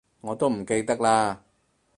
[0.21, 1.37] 我都唔記得喇